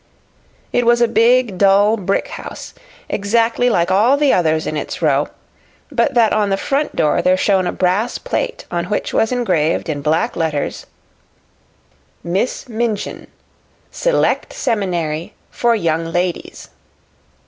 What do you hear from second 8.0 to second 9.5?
plate on which was